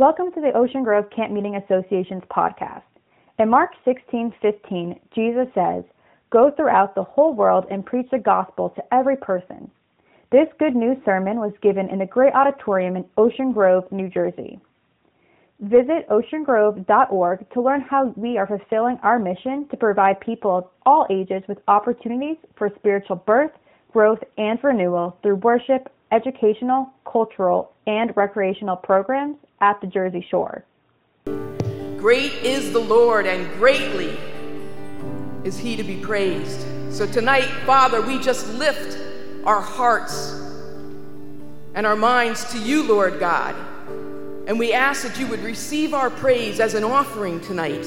[0.00, 2.88] Welcome to the Ocean Grove Camp Meeting Association's podcast.
[3.38, 5.84] In Mark 16:15, Jesus says,
[6.30, 9.70] "Go throughout the whole world and preach the gospel to every person."
[10.30, 14.58] This good news sermon was given in the Great Auditorium in Ocean Grove, New Jersey.
[15.60, 21.06] Visit oceangrove.org to learn how we are fulfilling our mission to provide people of all
[21.10, 23.52] ages with opportunities for spiritual birth,
[23.92, 30.64] growth, and renewal through worship, educational, cultural, and recreational programs at the Jersey Shore.
[31.96, 34.16] Great is the Lord, and greatly
[35.44, 36.66] is he to be praised.
[36.90, 38.98] So tonight, Father, we just lift
[39.44, 40.32] our hearts
[41.74, 43.54] and our minds to you, Lord God.
[44.46, 47.86] And we ask that you would receive our praise as an offering tonight.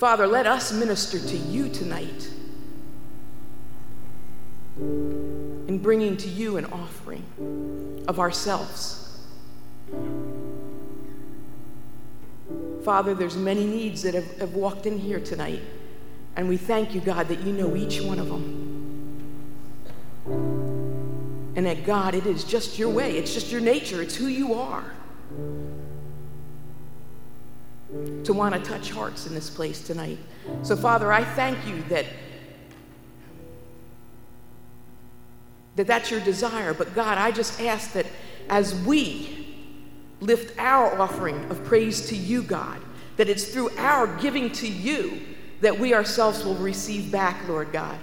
[0.00, 2.30] Father, let us minister to you tonight
[4.78, 9.18] in bringing to you an offering of ourselves.
[12.82, 15.60] Father, there's many needs that have, have, walked in here tonight,
[16.34, 18.56] and we thank you, God, that you know each one of them.
[21.56, 24.54] And that, God, it is just your way, it's just your nature, it's who you
[24.54, 24.94] are
[28.24, 30.18] to want to touch hearts in this place tonight.
[30.62, 32.06] So, Father, I thank you that
[35.76, 36.74] that that's your desire.
[36.74, 38.06] But God, I just ask that
[38.48, 39.56] as we
[40.20, 42.80] lift our offering of praise to you, God,
[43.16, 45.20] that it's through our giving to you
[45.60, 47.98] that we ourselves will receive back, Lord God.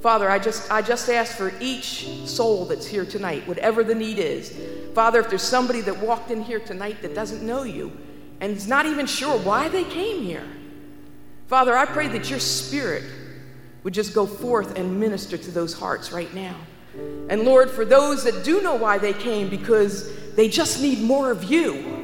[0.00, 4.18] Father, I just, I just ask for each soul that's here tonight, whatever the need
[4.18, 4.56] is.
[4.94, 7.92] Father, if there's somebody that walked in here tonight that doesn't know you
[8.40, 10.46] and is not even sure why they came here,
[11.46, 13.04] Father, I pray that your spirit
[13.82, 16.56] would just go forth and minister to those hearts right now.
[17.28, 21.30] And Lord, for those that do know why they came, because they just need more
[21.30, 22.00] of you,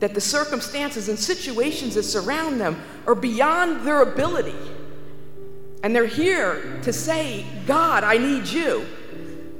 [0.00, 4.54] that the circumstances and situations that surround them are beyond their ability.
[5.82, 8.86] And they're here to say, God, I need you.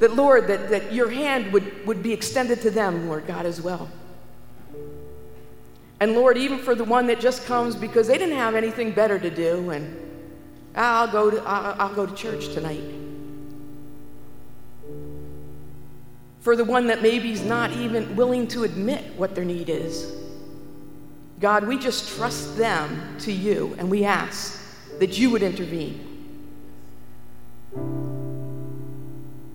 [0.00, 3.60] That, Lord, that, that your hand would, would be extended to them, Lord God, as
[3.60, 3.88] well.
[6.00, 9.18] And Lord, even for the one that just comes because they didn't have anything better
[9.18, 9.96] to do, and
[10.74, 12.82] I'll go to, I'll, I'll go to church tonight.
[16.40, 20.12] For the one that maybe is not even willing to admit what their need is,
[21.40, 24.60] God, we just trust them to you and we ask
[24.98, 26.13] that you would intervene.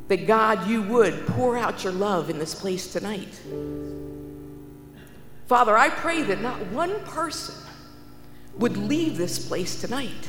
[0.09, 3.39] That God, you would pour out your love in this place tonight.
[5.47, 7.55] Father, I pray that not one person
[8.57, 10.27] would leave this place tonight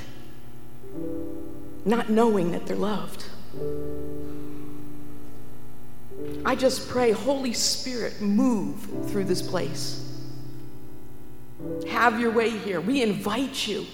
[1.84, 3.24] not knowing that they're loved.
[6.44, 10.06] I just pray, Holy Spirit, move through this place.
[11.88, 12.80] Have your way here.
[12.80, 13.86] We invite you.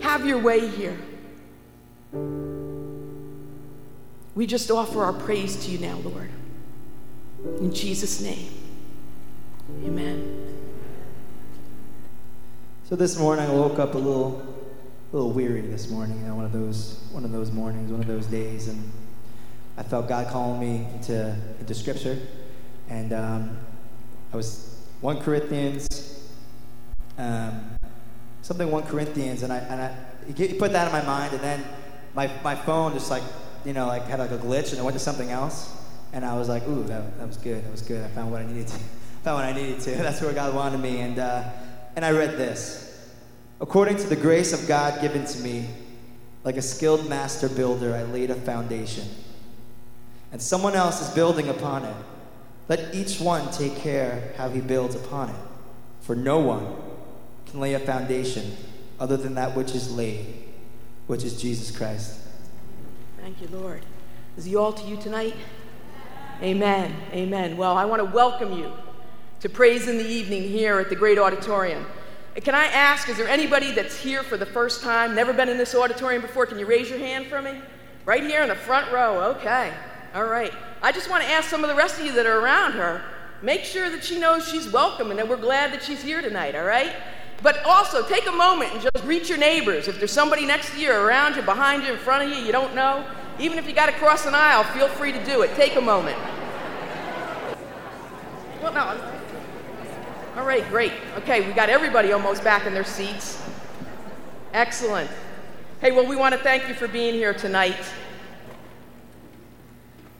[0.00, 0.98] Have your way here.
[4.38, 6.30] We just offer our praise to you now, Lord.
[7.58, 8.48] In Jesus' name.
[9.84, 10.46] Amen.
[12.88, 14.40] So this morning I woke up a little,
[15.12, 16.20] a little weary this morning.
[16.20, 18.92] You know, one of those, one of those mornings, one of those days, and
[19.76, 22.16] I felt God calling me into into Scripture,
[22.88, 23.58] and um,
[24.32, 26.30] I was one Corinthians,
[27.18, 27.72] um,
[28.42, 31.64] something one Corinthians, and I and I put that in my mind, and then
[32.14, 33.24] my my phone just like
[33.64, 35.74] you know like had like a glitch, and it went to something else,
[36.12, 38.04] and I was like, ooh, that, that was good, that was good.
[38.04, 38.78] I found what I needed to
[39.22, 39.90] found what I needed to.
[39.96, 41.00] That's where God wanted me.
[41.00, 41.44] And, uh,
[41.96, 42.86] and I read this
[43.60, 45.68] According to the grace of God given to me,
[46.44, 49.04] like a skilled master builder, I laid a foundation.
[50.30, 51.96] And someone else is building upon it.
[52.68, 55.36] Let each one take care how he builds upon it.
[56.02, 56.76] For no one
[57.46, 58.56] can lay a foundation
[59.00, 60.26] other than that which is laid,
[61.06, 62.20] which is Jesus Christ.
[63.28, 63.82] Thank you, Lord.
[64.38, 65.34] Is he all to you tonight?
[66.40, 66.96] Amen.
[67.12, 67.58] Amen.
[67.58, 68.72] Well, I want to welcome you
[69.40, 71.84] to praise in the evening here at the great auditorium.
[72.36, 75.58] Can I ask, is there anybody that's here for the first time, never been in
[75.58, 76.46] this auditorium before?
[76.46, 77.60] Can you raise your hand for me?
[78.06, 79.20] Right here in the front row.
[79.36, 79.74] Okay.
[80.14, 80.54] All right.
[80.80, 83.04] I just want to ask some of the rest of you that are around her,
[83.42, 86.54] make sure that she knows she's welcome and that we're glad that she's here tonight,
[86.54, 86.94] all right?
[87.42, 89.86] But also, take a moment and just greet your neighbors.
[89.86, 92.50] If there's somebody next to you, around you, behind you, in front of you, you
[92.50, 93.06] don't know,
[93.38, 95.54] even if you got to cross an aisle, feel free to do it.
[95.54, 96.18] Take a moment.
[98.60, 99.18] Well, no,
[100.38, 100.92] all right, great.
[101.16, 103.42] Okay, we got everybody almost back in their seats.
[104.52, 105.10] Excellent.
[105.80, 107.74] Hey, well, we want to thank you for being here tonight.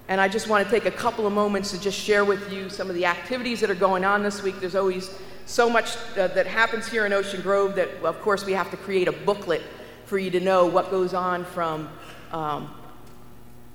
[0.09, 2.69] And I just want to take a couple of moments to just share with you
[2.69, 4.59] some of the activities that are going on this week.
[4.59, 5.09] There's always
[5.47, 8.77] so much uh, that happens here in Ocean Grove that, of course, we have to
[8.77, 9.63] create a booklet
[10.07, 11.89] for you to know what goes on from
[12.33, 12.75] um,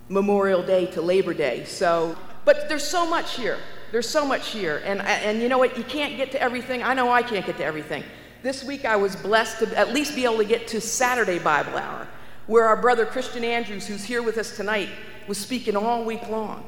[0.10, 1.66] Memorial Day to Labor Day.
[1.66, 2.16] So,
[2.46, 3.58] but there's so much here.
[3.92, 4.82] There's so much here.
[4.86, 5.78] And, and you know what?
[5.78, 6.84] You can't get to everything.
[6.84, 8.04] I know I can't get to everything.
[8.42, 11.78] This week I was blessed to at least be able to get to Saturday Bible
[11.78, 12.08] Hour,
[12.48, 14.90] where our brother Christian Andrews, who's here with us tonight,
[15.28, 16.66] was speaking all week long.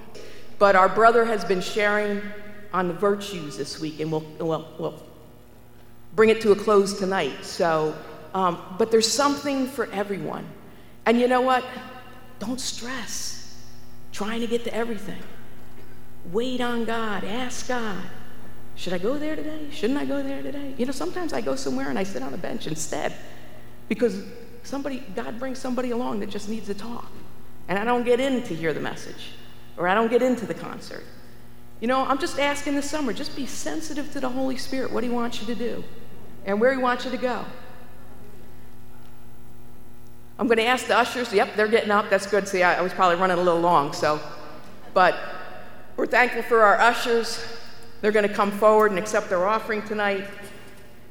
[0.57, 2.21] But our brother has been sharing
[2.71, 5.03] on the virtues this week, and we'll, we'll, we'll
[6.15, 7.43] bring it to a close tonight.
[7.43, 7.93] So,
[8.33, 10.47] um, but there's something for everyone.
[11.05, 11.65] And you know what?
[12.39, 13.61] Don't stress
[14.11, 15.21] trying to get to everything.
[16.31, 18.01] Wait on God, ask God.
[18.75, 19.67] Should I go there today?
[19.71, 20.73] Shouldn't I go there today?
[20.77, 23.13] You know, sometimes I go somewhere and I sit on a bench instead
[23.87, 24.23] because
[24.63, 27.11] somebody, God brings somebody along that just needs to talk.
[27.67, 29.31] And I don't get in to hear the message
[29.77, 31.03] or I don't get into the concert.
[31.79, 35.03] You know, I'm just asking this summer, just be sensitive to the Holy Spirit, what
[35.03, 35.83] He wants you to do
[36.45, 37.45] and where He wants you to go.
[40.37, 41.31] I'm going to ask the ushers.
[41.31, 42.09] Yep, they're getting up.
[42.09, 42.47] That's good.
[42.47, 44.19] See, I, I was probably running a little long, so.
[44.93, 45.17] But
[45.95, 47.45] we're thankful for our ushers.
[48.01, 50.25] They're going to come forward and accept their offering tonight.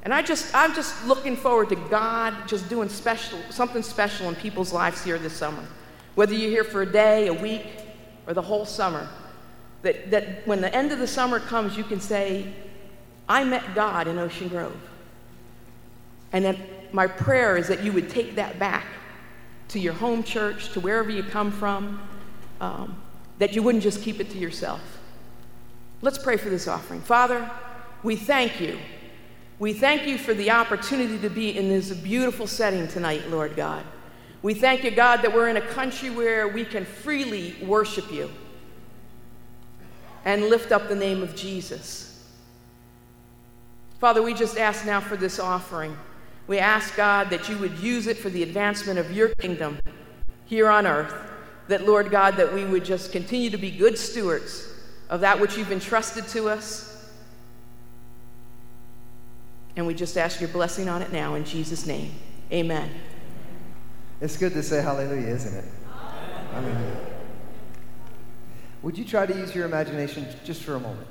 [0.02, 4.34] And I just, I'm just looking forward to God just doing special, something special in
[4.34, 5.64] people's lives here this summer.
[6.14, 7.66] Whether you're here for a day, a week,
[8.26, 9.08] or the whole summer,
[9.80, 12.52] that, that when the end of the summer comes, you can say,
[13.26, 14.76] I met God in Ocean Grove.
[16.32, 16.58] And that
[16.92, 18.84] my prayer is that you would take that back
[19.68, 22.00] to your home church, to wherever you come from,
[22.60, 22.96] um,
[23.38, 24.80] that you wouldn't just keep it to yourself.
[26.02, 27.00] Let's pray for this offering.
[27.00, 27.50] Father,
[28.02, 28.78] we thank you.
[29.58, 33.84] We thank you for the opportunity to be in this beautiful setting tonight, Lord God.
[34.42, 38.30] We thank you, God, that we're in a country where we can freely worship you
[40.24, 42.28] and lift up the name of Jesus.
[44.00, 45.96] Father, we just ask now for this offering.
[46.46, 49.78] We ask, God, that you would use it for the advancement of your kingdom
[50.44, 51.14] here on earth.
[51.68, 54.68] That, Lord God, that we would just continue to be good stewards
[55.08, 56.90] of that which you've entrusted to us.
[59.76, 62.12] And we just ask your blessing on it now in Jesus' name.
[62.52, 62.90] Amen.
[64.20, 65.64] It's good to say hallelujah, isn't it?
[66.52, 66.96] Hallelujah.
[68.82, 71.06] Would you try to use your imagination just for a moment?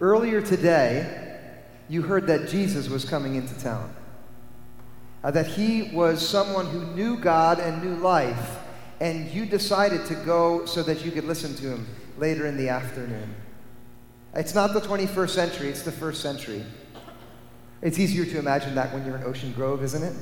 [0.00, 1.31] Earlier today,
[1.92, 3.94] you heard that Jesus was coming into town.
[5.22, 8.60] Uh, that he was someone who knew God and knew life
[8.98, 11.86] and you decided to go so that you could listen to him
[12.16, 13.34] later in the afternoon.
[14.34, 16.64] It's not the 21st century, it's the first century.
[17.82, 20.14] It's easier to imagine that when you're in Ocean Grove, isn't it?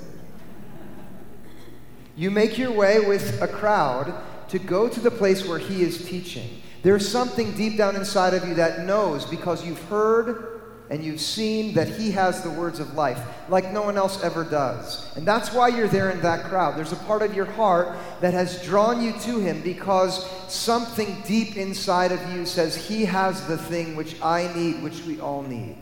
[2.16, 4.12] You make your way with a crowd
[4.48, 6.62] to go to the place where he is teaching.
[6.82, 10.59] There's something deep down inside of you that knows because you've heard
[10.90, 14.42] and you've seen that he has the words of life like no one else ever
[14.42, 15.16] does.
[15.16, 16.76] And that's why you're there in that crowd.
[16.76, 21.56] There's a part of your heart that has drawn you to him because something deep
[21.56, 25.76] inside of you says he has the thing which I need, which we all need.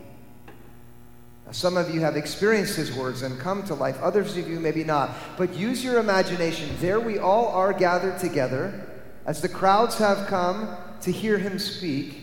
[1.46, 4.61] Now, some of you have experienced his words and come to life, others of you
[4.61, 5.11] maybe not.
[5.38, 6.69] But use your imagination.
[6.81, 8.87] There we all are gathered together
[9.25, 12.17] as the crowds have come to hear him speak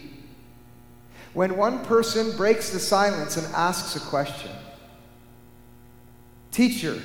[1.35, 4.51] when one person breaks the silence and asks a question
[6.51, 6.99] Teacher,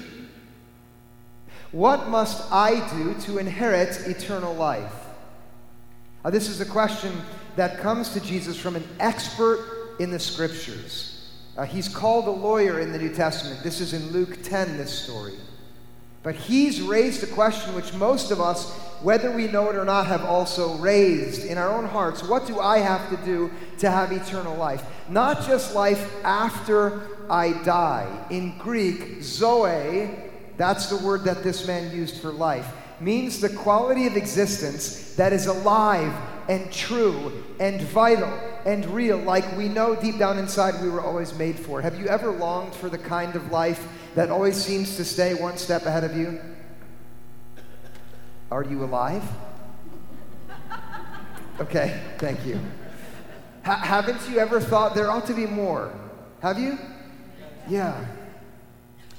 [1.72, 4.94] what must I do to inherit eternal life?
[6.24, 7.12] Now, this is a question
[7.56, 11.32] that comes to Jesus from an expert in the scriptures.
[11.56, 13.62] Uh, he's called a lawyer in the New Testament.
[13.64, 15.34] This is in Luke 10, this story.
[16.22, 20.06] But he's raised a question which most of us, whether we know it or not,
[20.06, 22.22] have also raised in our own hearts.
[22.22, 24.84] What do I have to do to have eternal life?
[25.08, 28.26] Not just life after I die.
[28.30, 30.10] In Greek, zoe,
[30.56, 32.66] that's the word that this man used for life,
[33.00, 36.14] means the quality of existence that is alive
[36.48, 38.32] and true and vital
[38.66, 41.80] and real, like we know deep down inside we were always made for.
[41.80, 45.56] Have you ever longed for the kind of life that always seems to stay one
[45.56, 46.40] step ahead of you?
[48.50, 49.22] Are you alive?
[51.60, 52.58] Okay, thank you.
[53.64, 55.92] Ha- haven't you ever thought there ought to be more?
[56.40, 56.78] Have you?
[57.68, 58.04] Yeah.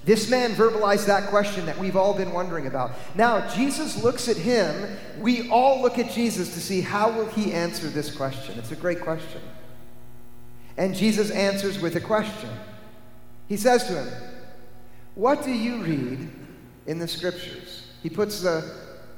[0.04, 2.92] This man verbalized that question that we've all been wondering about.
[3.14, 4.98] Now, Jesus looks at him.
[5.20, 8.58] We all look at Jesus to see how will he answer this question.
[8.58, 9.42] It's a great question.
[10.76, 12.50] And Jesus answers with a question.
[13.48, 14.08] He says to him,
[15.14, 16.32] "What do you read
[16.86, 17.84] in the scriptures.
[18.02, 18.70] He puts the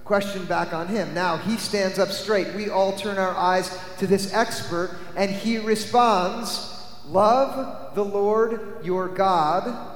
[0.05, 1.13] question back on him.
[1.13, 2.53] Now he stands up straight.
[2.55, 6.69] We all turn our eyes to this expert, and he responds
[7.07, 9.91] Love the Lord your God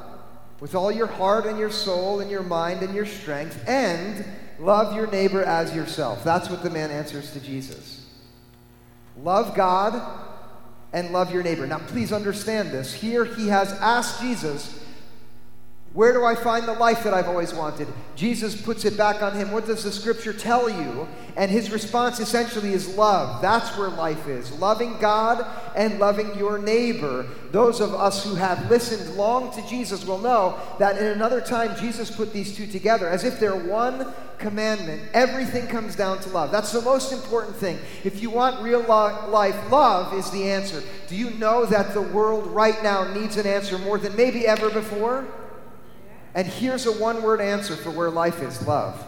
[0.60, 4.26] with all your heart and your soul and your mind and your strength, and
[4.60, 6.24] love your neighbor as yourself.
[6.24, 8.06] That's what the man answers to Jesus.
[9.18, 10.02] Love God
[10.94, 11.68] and love your neighbor.
[11.68, 12.94] Now, please understand this.
[12.94, 14.84] Here he has asked Jesus,
[15.94, 17.88] Where do I find the life that I've always wanted?
[18.16, 19.52] Jesus puts it back on him.
[19.52, 21.08] What does the scripture tell you?
[21.36, 23.42] And his response essentially is love.
[23.42, 25.44] That's where life is loving God
[25.76, 27.26] and loving your neighbor.
[27.52, 31.76] Those of us who have listened long to Jesus will know that in another time,
[31.80, 35.02] Jesus put these two together as if they're one commandment.
[35.14, 36.52] Everything comes down to love.
[36.52, 37.80] That's the most important thing.
[38.04, 40.84] If you want real lo- life, love is the answer.
[41.08, 44.70] Do you know that the world right now needs an answer more than maybe ever
[44.70, 45.26] before?
[46.36, 49.06] And here's a one word answer for where life is love.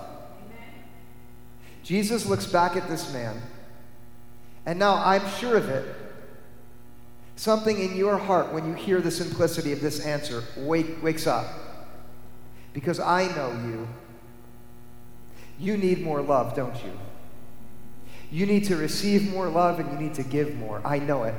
[1.84, 3.42] Jesus looks back at this man,
[4.66, 5.96] and now I'm sure of it.
[7.36, 11.48] Something in your heart, when you hear the simplicity of this answer, wake, wakes up.
[12.74, 13.88] Because I know you.
[15.58, 16.92] You need more love, don't you?
[18.32, 20.82] You need to receive more love and you need to give more.
[20.86, 21.36] I know it.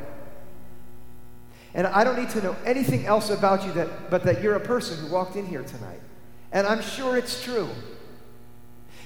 [1.74, 4.60] And I don't need to know anything else about you that, but that you're a
[4.60, 6.00] person who walked in here tonight.
[6.52, 7.68] And I'm sure it's true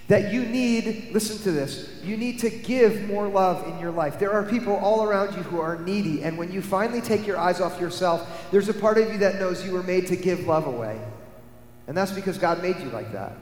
[0.09, 4.19] that you need, listen to this, you need to give more love in your life.
[4.19, 7.39] There are people all around you who are needy, and when you finally take your
[7.39, 10.47] eyes off yourself, there's a part of you that knows you were made to give
[10.47, 11.01] love away.
[11.87, 13.33] And that's because God made you like that.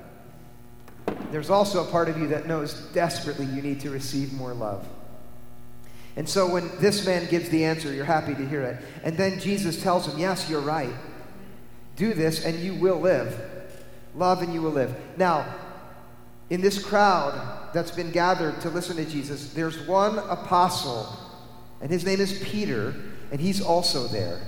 [1.33, 4.87] There's also a part of you that knows desperately you need to receive more love.
[6.17, 8.83] And so when this man gives the answer, you're happy to hear it.
[9.03, 10.93] And then Jesus tells him, Yes, you're right.
[11.97, 13.39] Do this and you will live.
[14.15, 14.95] Love and you will live.
[15.17, 15.47] Now,
[16.51, 21.09] in this crowd that's been gathered to listen to Jesus, there's one apostle,
[21.81, 22.95] and his name is Peter,
[23.31, 24.39] and he's also there.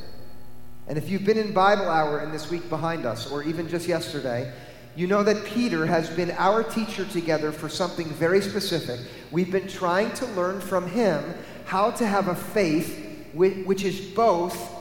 [0.86, 3.88] And if you've been in Bible Hour in this week behind us, or even just
[3.88, 4.52] yesterday,
[4.96, 9.00] you know that Peter has been our teacher together for something very specific.
[9.30, 13.00] We've been trying to learn from him how to have a faith
[13.34, 14.72] which is both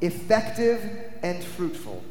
[0.00, 0.82] effective
[1.22, 2.02] and fruitful.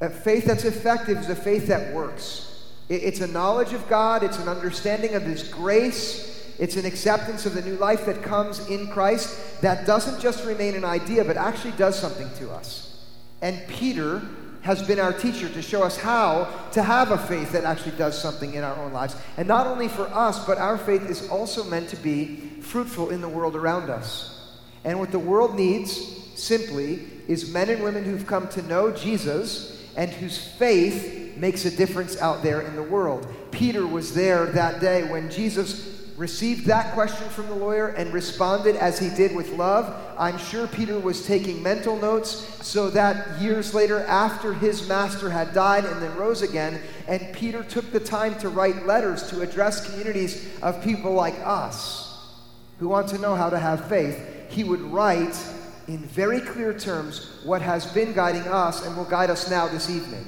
[0.00, 2.72] A faith that's effective is a faith that works.
[2.88, 7.54] It's a knowledge of God, it's an understanding of His grace, it's an acceptance of
[7.54, 11.72] the new life that comes in Christ that doesn't just remain an idea, but actually
[11.72, 13.04] does something to us.
[13.42, 14.22] And Peter
[14.62, 18.20] has been our teacher to show us how to have a faith that actually does
[18.20, 19.16] something in our own lives.
[19.36, 23.20] And not only for us, but our faith is also meant to be fruitful in
[23.20, 24.56] the world around us.
[24.84, 25.92] And what the world needs,
[26.34, 31.76] simply, is men and women who've come to know Jesus and whose faith makes a
[31.76, 33.26] difference out there in the world.
[33.50, 35.87] Peter was there that day when Jesus
[36.18, 39.94] received that question from the lawyer and responded as he did with love.
[40.18, 42.30] I'm sure Peter was taking mental notes
[42.66, 47.62] so that years later, after his master had died and then rose again, and Peter
[47.62, 52.34] took the time to write letters to address communities of people like us
[52.80, 54.20] who want to know how to have faith,
[54.50, 55.38] he would write
[55.86, 59.88] in very clear terms what has been guiding us and will guide us now this
[59.88, 60.26] evening.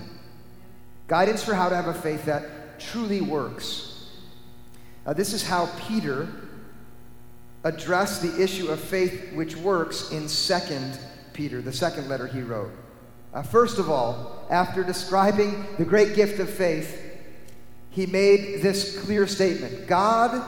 [1.08, 3.89] Guidance for how to have a faith that truly works.
[5.06, 6.28] Uh, this is how Peter
[7.64, 10.98] addressed the issue of faith which works in Second
[11.32, 12.70] Peter, the second letter he wrote.
[13.32, 17.18] Uh, first of all, after describing the great gift of faith,
[17.90, 20.44] he made this clear statement God,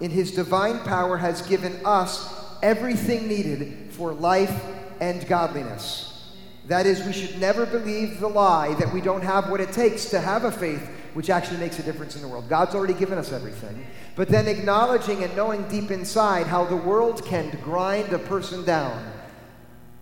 [0.00, 4.64] in his divine power, has given us everything needed for life
[5.00, 6.32] and godliness.
[6.66, 10.06] That is, we should never believe the lie that we don't have what it takes
[10.06, 12.48] to have a faith which actually makes a difference in the world.
[12.48, 13.86] God's already given us everything.
[14.16, 19.12] But then acknowledging and knowing deep inside how the world can grind a person down.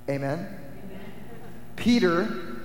[0.09, 0.59] Amen?
[1.77, 2.57] Peter,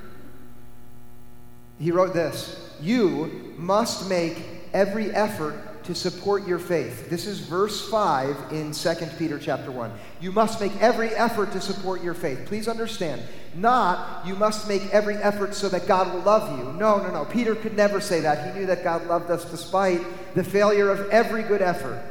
[1.80, 4.42] he wrote this You must make
[4.74, 5.56] every effort
[5.88, 7.10] to support your faith.
[7.10, 9.90] This is verse 5 in 2 Peter chapter 1.
[10.20, 12.46] You must make every effort to support your faith.
[12.46, 13.22] Please understand,
[13.56, 16.74] not you must make every effort so that God will love you.
[16.74, 17.24] No, no, no.
[17.24, 18.54] Peter could never say that.
[18.54, 20.02] He knew that God loved us despite
[20.36, 22.04] the failure of every good effort.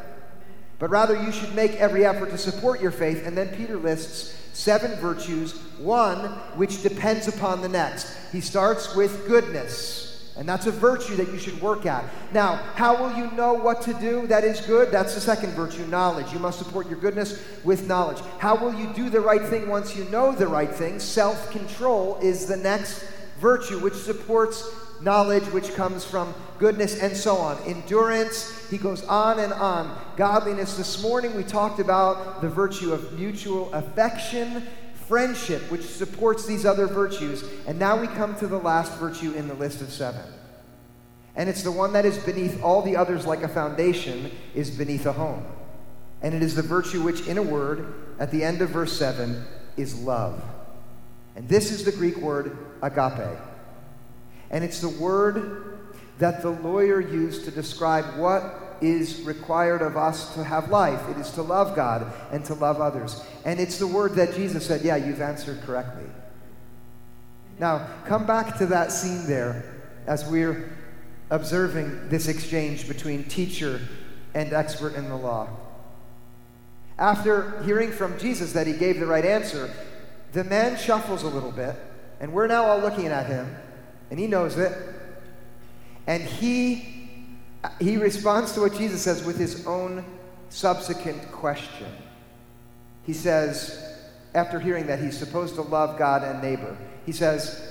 [0.79, 3.27] But rather, you should make every effort to support your faith.
[3.27, 6.17] And then Peter lists seven virtues, one
[6.57, 8.17] which depends upon the next.
[8.33, 10.06] He starts with goodness.
[10.37, 12.05] And that's a virtue that you should work at.
[12.33, 14.91] Now, how will you know what to do that is good?
[14.91, 16.31] That's the second virtue, knowledge.
[16.33, 18.19] You must support your goodness with knowledge.
[18.39, 20.99] How will you do the right thing once you know the right thing?
[20.99, 23.03] Self control is the next
[23.39, 24.69] virtue, which supports
[25.01, 27.59] knowledge which comes from goodness, and so on.
[27.65, 29.97] Endurance, he goes on and on.
[30.17, 34.67] Godliness, this morning we talked about the virtue of mutual affection,
[35.09, 37.45] friendship, which supports these other virtues.
[37.67, 40.23] And now we come to the last virtue in the list of seven.
[41.35, 45.07] And it's the one that is beneath all the others, like a foundation, is beneath
[45.07, 45.45] a home.
[46.23, 49.45] And it is the virtue which, in a word, at the end of verse 7,
[49.77, 50.43] is love.
[51.37, 53.39] And this is the Greek word agape.
[54.51, 55.79] And it's the word
[56.19, 61.09] that the lawyer used to describe what is required of us to have life.
[61.09, 63.23] It is to love God and to love others.
[63.45, 66.07] And it's the word that Jesus said, Yeah, you've answered correctly.
[67.59, 69.65] Now, come back to that scene there
[70.07, 70.71] as we're
[71.31, 73.81] observing this exchange between teacher
[74.35, 75.49] and expert in the law.
[76.99, 79.71] After hearing from Jesus that he gave the right answer,
[80.33, 81.75] the man shuffles a little bit,
[82.21, 83.55] and we're now all looking at him,
[84.11, 84.73] and he knows it.
[86.07, 86.96] And he
[87.81, 90.05] he responds to what Jesus says with his own
[90.51, 91.89] subsequent question.
[93.05, 93.83] He says,
[94.35, 97.67] after hearing that he's supposed to love God and neighbor, he says,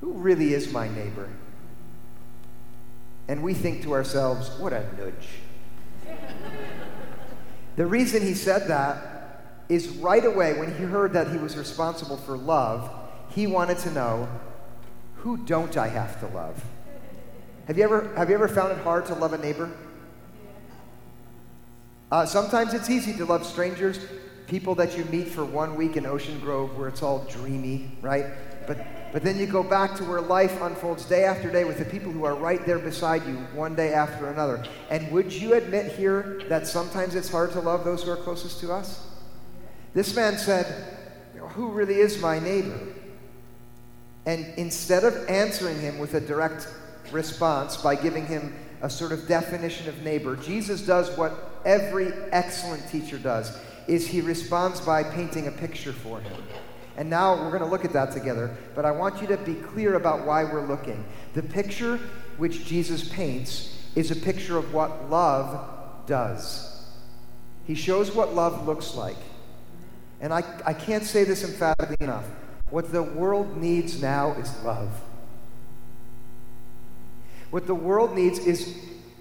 [0.00, 1.28] Who really is my neighbor?
[3.28, 5.28] And we think to ourselves, What a nudge.
[7.76, 12.16] the reason he said that is right away when he heard that he was responsible
[12.16, 12.90] for love,
[13.34, 14.28] he wanted to know,
[15.16, 16.64] Who don't I have to love?
[17.66, 19.70] Have you ever, have you ever found it hard to love a neighbor?
[22.10, 24.00] Uh, sometimes it's easy to love strangers,
[24.48, 28.26] people that you meet for one week in Ocean Grove where it's all dreamy, right?
[28.66, 31.84] But, but then you go back to where life unfolds day after day with the
[31.84, 34.64] people who are right there beside you one day after another.
[34.90, 38.60] And would you admit here that sometimes it's hard to love those who are closest
[38.60, 39.06] to us?
[39.94, 40.66] This man said,
[41.36, 42.78] Who really is my neighbor?
[44.26, 46.68] And instead of answering him with a direct
[47.12, 50.36] response by giving him a sort of definition of neighbor.
[50.36, 56.20] Jesus does what every excellent teacher does is he responds by painting a picture for
[56.20, 56.42] him.
[56.96, 59.54] And now we're going to look at that together, but I want you to be
[59.54, 61.04] clear about why we're looking.
[61.34, 61.98] The picture
[62.36, 66.84] which Jesus paints is a picture of what love does.
[67.64, 69.16] He shows what love looks like.
[70.20, 72.24] And I, I can't say this emphatically enough.
[72.70, 74.90] What the world needs now is love.
[77.52, 78.74] What the world needs is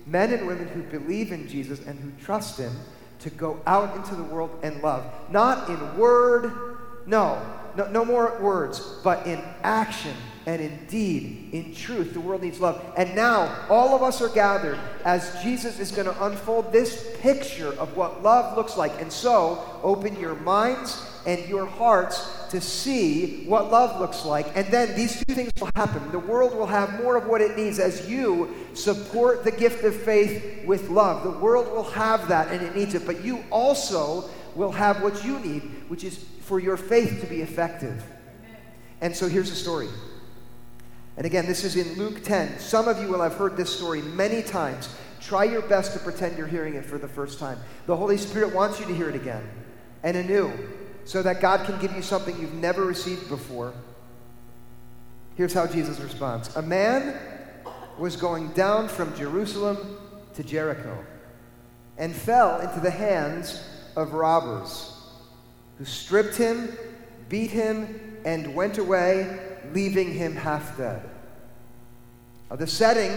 [0.08, 2.72] men and women who believe in Jesus and who trust Him
[3.20, 5.04] to go out into the world and love.
[5.30, 7.42] Not in word, no,
[7.76, 10.16] no, no more words, but in action
[10.46, 12.14] and in deed, in truth.
[12.14, 12.82] The world needs love.
[12.96, 17.74] And now, all of us are gathered as Jesus is going to unfold this picture
[17.74, 19.02] of what love looks like.
[19.02, 24.48] And so, open your minds and your hearts to see what love looks like.
[24.56, 26.12] And then these two things will happen.
[26.12, 29.96] The world will have more of what it needs as you support the gift of
[29.96, 31.24] faith with love.
[31.24, 33.06] The world will have that and it needs it.
[33.06, 37.42] But you also will have what you need, which is for your faith to be
[37.42, 38.04] effective.
[39.00, 39.88] And so here's the story.
[41.18, 42.60] And again, this is in Luke 10.
[42.60, 44.90] Some of you will have heard this story many times.
[45.20, 47.60] Try your best to pretend you're hearing it for the first time.
[47.86, 49.48] The Holy Spirit wants you to hear it again
[50.04, 50.52] and anew
[51.06, 53.74] so that God can give you something you've never received before.
[55.36, 57.18] Here's how Jesus responds A man
[57.98, 59.98] was going down from Jerusalem
[60.36, 61.06] to Jericho
[61.98, 63.64] and fell into the hands
[63.96, 64.98] of robbers
[65.78, 66.78] who stripped him,
[67.30, 69.40] beat him, and went away,
[69.74, 71.02] leaving him half dead.
[72.50, 73.12] Now, the setting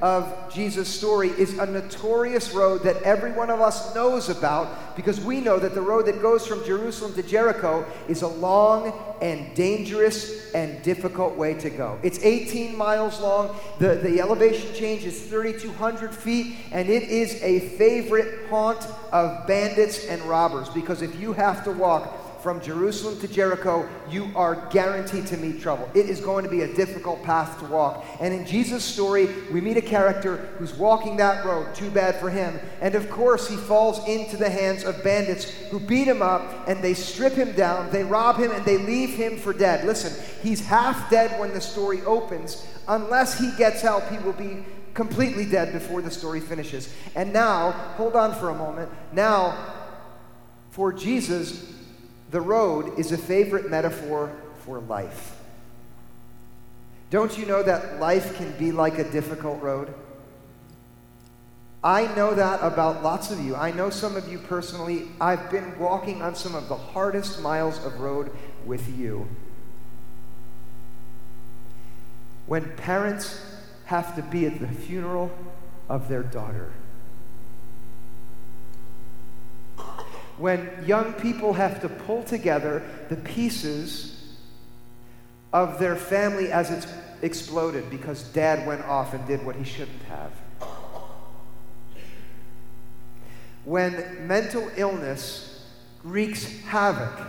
[0.00, 5.20] of Jesus' story is a notorious road that every one of us knows about because
[5.20, 9.54] we know that the road that goes from Jerusalem to Jericho is a long and
[9.54, 11.98] dangerous and difficult way to go.
[12.02, 17.60] It's 18 miles long, the, the elevation change is 3,200 feet, and it is a
[17.60, 23.28] favorite haunt of bandits and robbers because if you have to walk from Jerusalem to
[23.28, 25.88] Jericho, you are guaranteed to meet trouble.
[25.94, 28.04] It is going to be a difficult path to walk.
[28.20, 31.74] And in Jesus' story, we meet a character who's walking that road.
[31.74, 32.58] Too bad for him.
[32.80, 36.82] And of course, he falls into the hands of bandits who beat him up and
[36.82, 39.84] they strip him down, they rob him, and they leave him for dead.
[39.84, 42.66] Listen, he's half dead when the story opens.
[42.86, 46.92] Unless he gets help, he will be completely dead before the story finishes.
[47.14, 48.90] And now, hold on for a moment.
[49.12, 49.74] Now,
[50.70, 51.72] for Jesus,
[52.30, 54.32] the road is a favorite metaphor
[54.64, 55.36] for life.
[57.10, 59.94] Don't you know that life can be like a difficult road?
[61.82, 63.54] I know that about lots of you.
[63.56, 65.08] I know some of you personally.
[65.20, 68.30] I've been walking on some of the hardest miles of road
[68.66, 69.28] with you.
[72.48, 73.44] when parents
[73.84, 75.30] have to be at the funeral
[75.88, 76.72] of their daughter.
[80.38, 84.36] When young people have to pull together the pieces
[85.52, 86.86] of their family as it's
[87.22, 90.30] exploded because dad went off and did what he shouldn't have.
[93.64, 95.66] When mental illness
[96.04, 97.26] wreaks havoc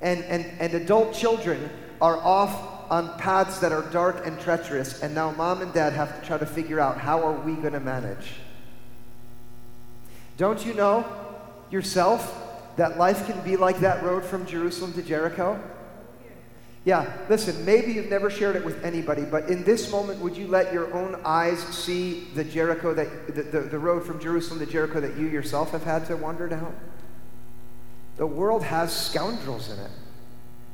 [0.00, 5.14] and, and, and adult children are off on paths that are dark and treacherous, and
[5.14, 7.80] now mom and dad have to try to figure out how are we going to
[7.80, 8.34] manage.
[10.36, 11.04] Don't you know
[11.70, 12.40] yourself
[12.76, 15.60] that life can be like that road from Jerusalem to Jericho?
[16.84, 20.46] Yeah, listen, maybe you've never shared it with anybody, but in this moment, would you
[20.48, 24.66] let your own eyes see the Jericho that the, the, the, road from Jerusalem to
[24.66, 26.76] Jericho that you yourself have had to wander down?
[28.16, 29.90] The world has scoundrels in it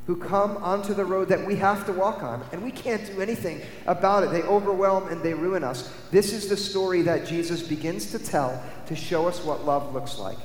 [0.06, 3.20] who come onto the road that we have to walk on, and we can't do
[3.20, 4.32] anything about it.
[4.32, 5.94] They overwhelm and they ruin us.
[6.10, 10.18] This is the story that Jesus begins to tell to show us what love looks
[10.18, 10.38] like.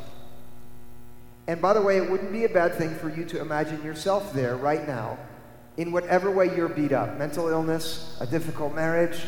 [1.48, 4.34] And by the way, it wouldn't be a bad thing for you to imagine yourself
[4.34, 5.18] there right now
[5.78, 9.20] in whatever way you're beat up mental illness, a difficult marriage.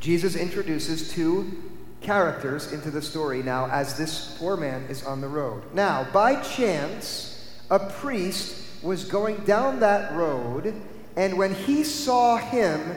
[0.00, 1.64] Jesus introduces two
[2.00, 5.62] characters into the story now as this poor man is on the road.
[5.74, 10.72] Now, by chance, a priest was going down that road,
[11.16, 12.94] and when he saw him,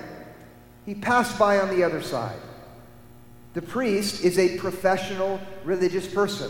[0.86, 2.40] he passed by on the other side.
[3.60, 6.50] The priest is a professional religious person.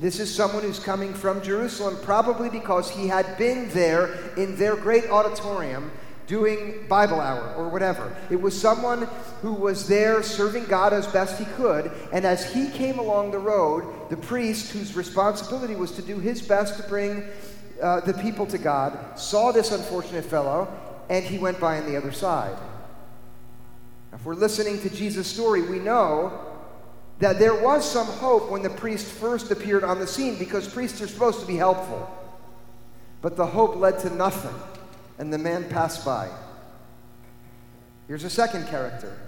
[0.00, 4.74] This is someone who's coming from Jerusalem, probably because he had been there in their
[4.74, 5.92] great auditorium
[6.26, 8.12] doing Bible hour or whatever.
[8.28, 9.08] It was someone
[9.40, 11.92] who was there serving God as best he could.
[12.12, 16.42] And as he came along the road, the priest, whose responsibility was to do his
[16.42, 17.22] best to bring
[17.80, 20.66] uh, the people to God, saw this unfortunate fellow
[21.08, 22.58] and he went by on the other side.
[24.12, 26.46] If we're listening to Jesus' story, we know
[27.18, 31.02] that there was some hope when the priest first appeared on the scene because priests
[31.02, 32.08] are supposed to be helpful.
[33.20, 34.54] But the hope led to nothing,
[35.18, 36.30] and the man passed by.
[38.06, 39.18] Here's a second character.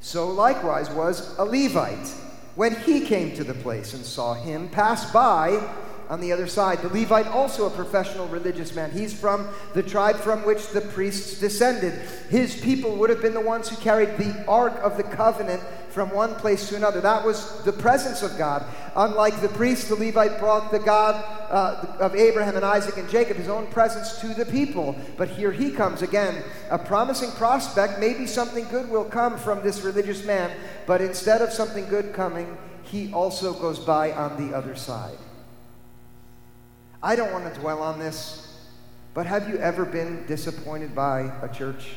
[0.00, 2.14] So likewise was a Levite
[2.54, 5.60] when he came to the place and saw him pass by
[6.08, 6.82] on the other side.
[6.82, 8.90] The Levite, also a professional religious man.
[8.90, 11.94] He's from the tribe from which the priests descended.
[12.28, 15.62] His people would have been the ones who carried the Ark of the Covenant
[15.92, 17.00] from one place to another.
[17.00, 18.64] That was the presence of God.
[18.96, 23.36] Unlike the priest, the Levite brought the God uh, of Abraham and Isaac and Jacob,
[23.36, 24.96] his own presence to the people.
[25.16, 28.00] But here he comes again, a promising prospect.
[28.00, 30.50] Maybe something good will come from this religious man,
[30.86, 35.18] but instead of something good coming, he also goes by on the other side.
[37.02, 38.56] I don't want to dwell on this,
[39.12, 41.96] but have you ever been disappointed by a church?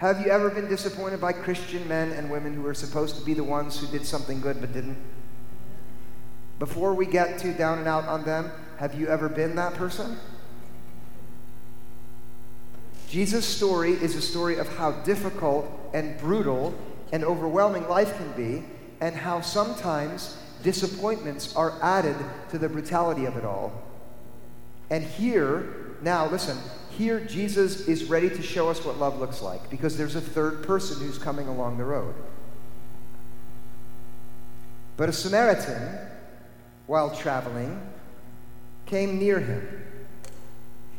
[0.00, 3.34] Have you ever been disappointed by Christian men and women who are supposed to be
[3.34, 4.96] the ones who did something good but didn't?
[6.58, 10.16] Before we get too down and out on them, have you ever been that person?
[13.10, 16.74] Jesus' story is a story of how difficult and brutal
[17.12, 18.64] and overwhelming life can be,
[19.02, 22.16] and how sometimes disappointments are added
[22.48, 23.70] to the brutality of it all.
[24.88, 26.56] And here, now listen,
[27.00, 30.62] here Jesus is ready to show us what love looks like because there's a third
[30.62, 32.14] person who's coming along the road.
[34.98, 35.98] But a Samaritan,
[36.86, 37.80] while traveling,
[38.84, 39.66] came near him.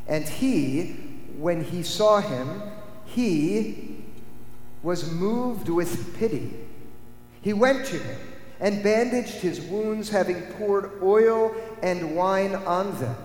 [0.08, 0.94] And he,
[1.38, 2.64] when he saw him,
[3.06, 4.04] he
[4.82, 6.52] was moved with pity.
[7.44, 8.18] He went to him
[8.60, 13.16] and bandaged his wounds, having poured oil and wine on them.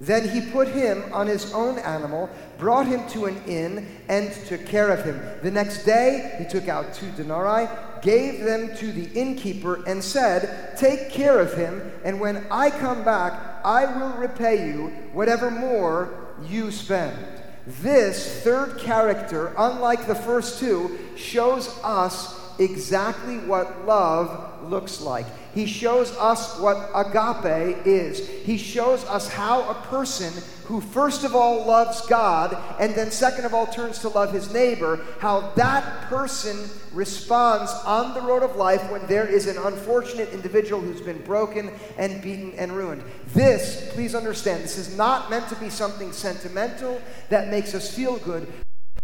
[0.00, 4.64] Then he put him on his own animal, brought him to an inn, and took
[4.64, 5.20] care of him.
[5.42, 7.68] The next day he took out two denarii,
[8.00, 13.04] gave them to the innkeeper, and said, Take care of him, and when I come
[13.04, 17.16] back, I will repay you whatever more you spend.
[17.66, 25.26] This third character, unlike the first two, shows us exactly what love looks like.
[25.54, 28.28] He shows us what agape is.
[28.28, 30.32] He shows us how a person
[30.64, 34.52] who, first of all, loves God and then, second of all, turns to love his
[34.52, 36.56] neighbor, how that person
[36.92, 41.72] responds on the road of life when there is an unfortunate individual who's been broken
[41.98, 43.02] and beaten and ruined.
[43.34, 48.18] This, please understand, this is not meant to be something sentimental that makes us feel
[48.18, 48.46] good.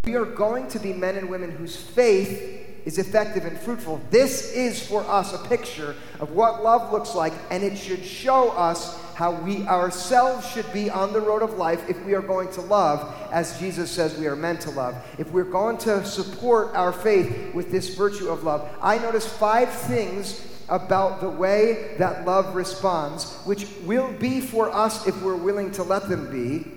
[0.05, 3.99] We are going to be men and women whose faith is effective and fruitful.
[4.09, 8.51] This is for us a picture of what love looks like, and it should show
[8.51, 12.49] us how we ourselves should be on the road of life if we are going
[12.49, 14.95] to love as Jesus says we are meant to love.
[15.17, 19.69] If we're going to support our faith with this virtue of love, I notice five
[19.69, 25.71] things about the way that love responds, which will be for us if we're willing
[25.71, 26.71] to let them be,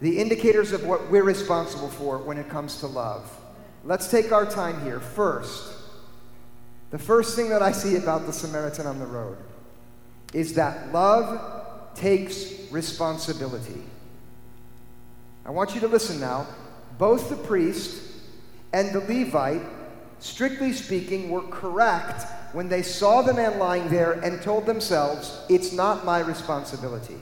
[0.00, 3.38] the indicators of what we're responsible for when it comes to love.
[3.84, 5.00] Let's take our time here.
[5.00, 5.72] First,
[6.90, 9.38] the first thing that I see about the Samaritan on the road
[10.32, 13.82] is that love takes responsibility.
[15.44, 16.46] I want you to listen now.
[16.98, 18.00] Both the priest
[18.72, 19.62] and the Levite,
[20.20, 25.72] strictly speaking, were correct when they saw the man lying there and told themselves, It's
[25.72, 27.20] not my responsibility.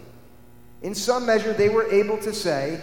[0.83, 2.81] In some measure, they were able to say,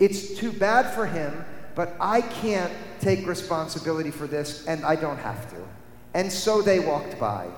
[0.00, 5.18] It's too bad for him, but I can't take responsibility for this, and I don't
[5.18, 5.56] have to.
[6.14, 7.48] And so they walked by.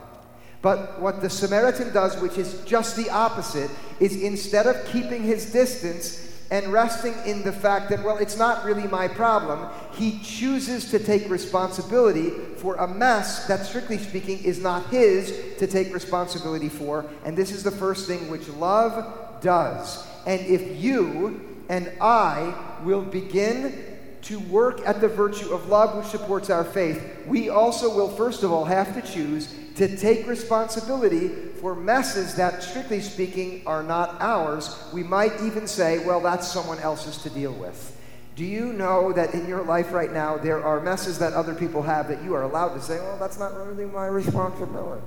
[0.61, 5.53] But what the Samaritan does, which is just the opposite, is instead of keeping his
[5.53, 10.91] distance, and resting in the fact that, well, it's not really my problem, he chooses
[10.91, 12.29] to take responsibility
[12.59, 17.07] for a mess that, strictly speaking, is not his to take responsibility for.
[17.25, 20.07] And this is the first thing which love does.
[20.27, 23.92] And if you and I will begin
[24.23, 28.43] to work at the virtue of love which supports our faith, we also will, first
[28.43, 34.21] of all, have to choose to take responsibility for messes that, strictly speaking, are not
[34.21, 34.79] ours.
[34.93, 37.99] We might even say, well, that's someone else's to deal with.
[38.37, 41.83] Do you know that in your life right now, there are messes that other people
[41.83, 45.03] have that you are allowed to say, well, that's not really my responsibility?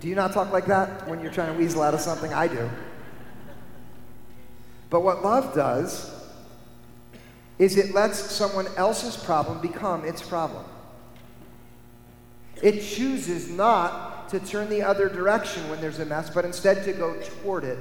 [0.00, 2.32] do you not talk like that when you're trying to weasel out of something?
[2.32, 2.70] I do.
[4.90, 6.15] But what love does
[7.58, 10.64] is it lets someone else's problem become its problem.
[12.62, 16.92] It chooses not to turn the other direction when there's a mess, but instead to
[16.92, 17.78] go toward it.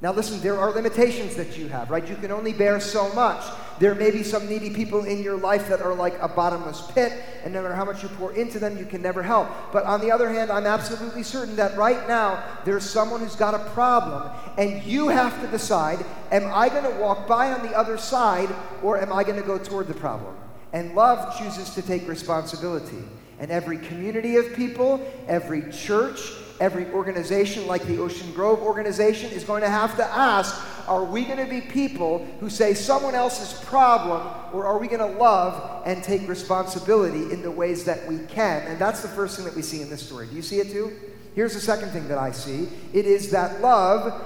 [0.00, 2.06] Now, listen, there are limitations that you have, right?
[2.06, 3.42] You can only bear so much.
[3.78, 7.12] There may be some needy people in your life that are like a bottomless pit,
[7.44, 9.48] and no matter how much you pour into them, you can never help.
[9.72, 13.54] But on the other hand, I'm absolutely certain that right now there's someone who's got
[13.54, 17.76] a problem, and you have to decide am I going to walk by on the
[17.76, 18.48] other side,
[18.82, 20.36] or am I going to go toward the problem?
[20.72, 23.04] And love chooses to take responsibility.
[23.38, 29.44] And every community of people, every church, every organization like the Ocean Grove organization is
[29.44, 30.54] going to have to ask
[30.86, 35.00] are we going to be people who say someone else's problem, or are we going
[35.00, 38.66] to love and take responsibility in the ways that we can?
[38.66, 40.26] And that's the first thing that we see in this story.
[40.26, 40.92] Do you see it too?
[41.34, 44.22] Here's the second thing that I see it is that love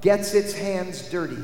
[0.00, 1.42] gets its hands dirty.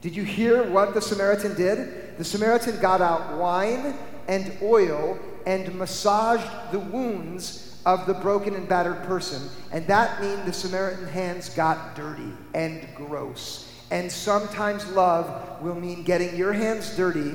[0.00, 2.18] Did you hear what the Samaritan did?
[2.18, 3.94] The Samaritan got out wine
[4.28, 9.48] and oil and massaged the wounds of the broken and battered person.
[9.72, 13.72] And that means the Samaritan hands got dirty and gross.
[13.90, 17.34] And sometimes love will mean getting your hands dirty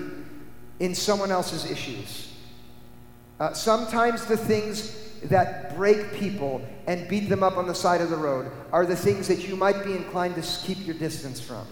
[0.79, 2.31] in someone else's issues.
[3.39, 8.09] Uh, sometimes the things that break people and beat them up on the side of
[8.09, 11.65] the road are the things that you might be inclined to keep your distance from.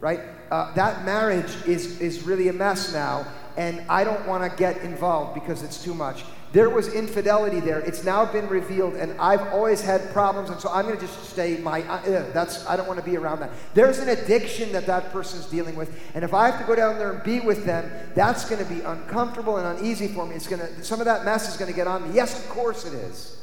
[0.00, 0.20] Right?
[0.50, 3.26] Uh, that marriage is, is really a mess now,
[3.58, 6.24] and I don't want to get involved because it's too much.
[6.52, 7.78] There was infidelity there.
[7.78, 11.30] It's now been revealed, and I've always had problems, and so I'm going to just
[11.30, 11.82] stay my.
[11.82, 13.50] Uh, that's I don't want to be around that.
[13.72, 16.98] There's an addiction that that person's dealing with, and if I have to go down
[16.98, 20.34] there and be with them, that's going to be uncomfortable and uneasy for me.
[20.34, 22.16] It's going to some of that mess is going to get on me.
[22.16, 23.36] Yes, of course it is.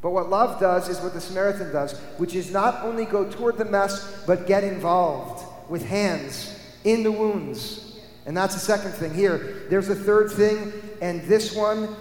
[0.00, 3.58] But what love does is what the Samaritan does, which is not only go toward
[3.58, 7.92] the mess, but get involved with hands in the wounds
[8.26, 9.14] and that's the second thing.
[9.14, 11.94] Here, there's a third thing, and this one,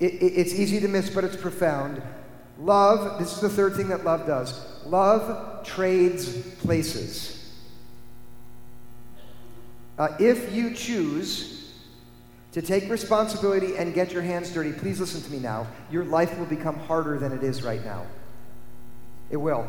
[0.00, 2.02] it, it, it's easy to miss, but it's profound.
[2.58, 7.34] Love, this is the third thing that love does love trades places.
[9.98, 11.72] Uh, if you choose
[12.52, 15.66] to take responsibility and get your hands dirty, please listen to me now.
[15.90, 18.06] Your life will become harder than it is right now.
[19.30, 19.66] It will.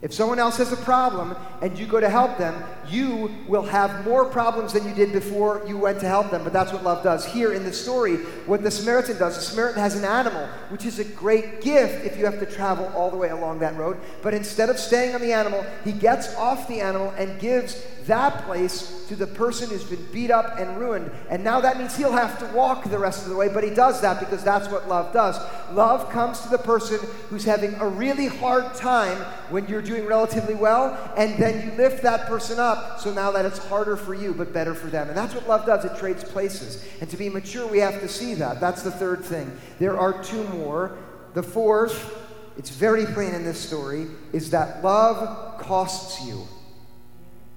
[0.00, 4.04] If someone else has a problem and you go to help them, you will have
[4.04, 6.44] more problems than you did before you went to help them.
[6.44, 7.26] But that's what love does.
[7.26, 11.00] Here in the story, what the Samaritan does, the Samaritan has an animal, which is
[11.00, 13.98] a great gift if you have to travel all the way along that road.
[14.22, 18.44] But instead of staying on the animal, he gets off the animal and gives that
[18.44, 21.10] place to the person who's been beat up and ruined.
[21.30, 23.70] And now that means he'll have to walk the rest of the way, but he
[23.70, 25.38] does that because that's what love does.
[25.72, 26.98] Love comes to the person
[27.30, 29.16] who's having a really hard time
[29.50, 33.46] when you're doing relatively well, and then you lift that person up so now that
[33.46, 35.08] it's harder for you but better for them.
[35.08, 36.84] And that's what love does it trades places.
[37.00, 38.60] And to be mature, we have to see that.
[38.60, 39.50] That's the third thing.
[39.78, 40.98] There are two more.
[41.34, 42.16] the fourth,
[42.56, 46.46] it's very plain in this story, is that love costs you.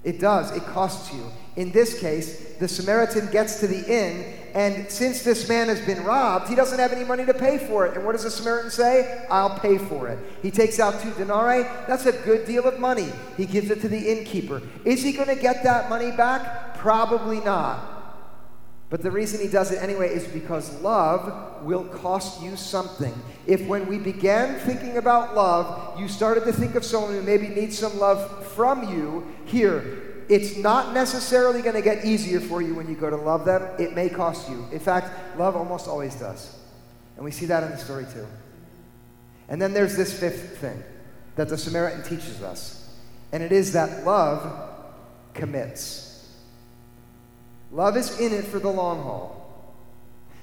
[0.04, 1.24] It does, it costs you.
[1.54, 6.02] In this case, the Samaritan gets to the inn, and since this man has been
[6.04, 7.96] robbed, he doesn't have any money to pay for it.
[7.96, 9.26] And what does the Samaritan say?
[9.30, 10.18] I'll pay for it.
[10.42, 11.62] He takes out two denarii.
[11.86, 13.10] That's a good deal of money.
[13.36, 14.62] He gives it to the innkeeper.
[14.84, 16.76] Is he going to get that money back?
[16.78, 17.91] Probably not.
[18.92, 23.14] But the reason he does it anyway is because love will cost you something.
[23.46, 27.48] If when we began thinking about love, you started to think of someone who maybe
[27.48, 32.74] needs some love from you, here, it's not necessarily going to get easier for you
[32.74, 33.62] when you go to love them.
[33.78, 34.66] It may cost you.
[34.70, 36.54] In fact, love almost always does.
[37.16, 38.26] And we see that in the story too.
[39.48, 40.84] And then there's this fifth thing
[41.36, 42.94] that the Samaritan teaches us,
[43.32, 44.68] and it is that love
[45.32, 46.11] commits.
[47.72, 49.38] Love is in it for the long haul.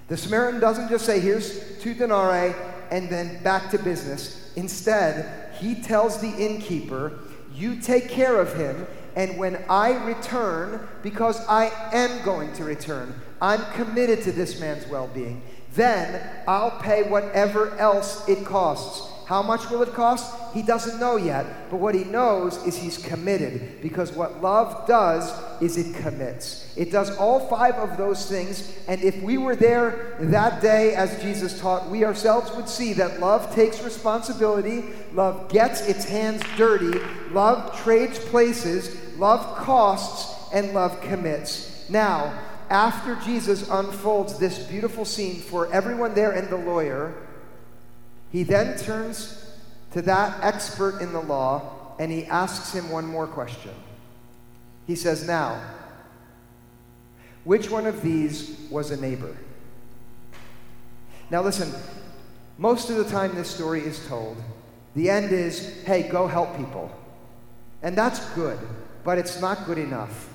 [0.08, 2.56] The Samaritan doesn't just say, here's two denarii,
[2.90, 4.52] and then back to business.
[4.56, 7.20] Instead, he tells the innkeeper,
[7.54, 13.14] you take care of him, and when I return, because I am going to return,
[13.40, 15.44] I'm committed to this man's well being,
[15.76, 19.08] then I'll pay whatever else it costs.
[19.30, 20.34] How much will it cost?
[20.56, 25.32] He doesn't know yet, but what he knows is he's committed because what love does
[25.62, 26.74] is it commits.
[26.76, 31.22] It does all five of those things, and if we were there that day as
[31.22, 37.00] Jesus taught, we ourselves would see that love takes responsibility, love gets its hands dirty,
[37.30, 41.88] love trades places, love costs, and love commits.
[41.88, 42.34] Now,
[42.72, 47.29] after Jesus unfolds this beautiful scene for everyone there and the lawyer,
[48.32, 49.54] he then turns
[49.92, 53.74] to that expert in the law and he asks him one more question.
[54.88, 55.62] He says, Now,
[57.44, 59.36] which one of these was a neighbor?
[61.30, 61.72] Now, listen,
[62.58, 64.38] most of the time this story is told,
[64.96, 66.92] the end is, hey, go help people.
[67.82, 68.60] And that's good,
[69.04, 70.34] but it's not good enough.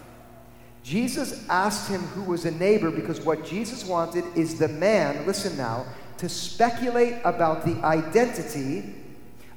[0.82, 5.56] Jesus asked him who was a neighbor because what Jesus wanted is the man, listen
[5.56, 5.86] now,
[6.24, 8.82] to speculate about the identity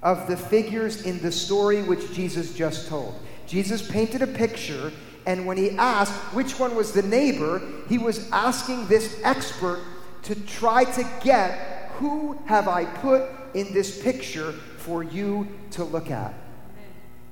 [0.04, 3.18] of the figures in the story which Jesus just told.
[3.46, 4.92] Jesus painted a picture,
[5.26, 9.80] and when he asked which one was the neighbor, he was asking this expert
[10.24, 16.12] to try to get who have I put in this picture for you to look
[16.12, 16.34] at.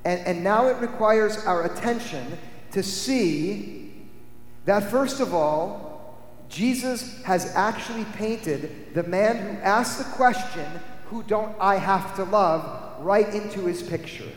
[0.06, 2.38] And, and now it requires our attention
[2.70, 3.92] to see
[4.64, 5.85] that, first of all,
[6.48, 10.66] Jesus has actually painted the man who asked the question,
[11.06, 12.86] Who don't I have to love?
[13.00, 14.30] right into his picture.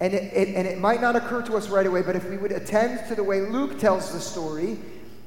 [0.00, 2.36] And it, it, and it might not occur to us right away, but if we
[2.36, 4.78] would attend to the way Luke tells the story,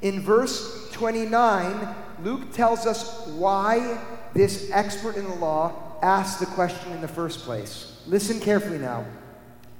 [0.02, 3.98] in verse 29, Luke tells us why
[4.34, 8.00] this expert in the law asked the question in the first place.
[8.06, 9.04] Listen carefully now.